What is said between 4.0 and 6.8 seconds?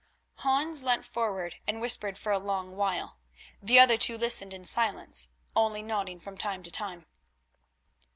listened in silence, only nodding from time to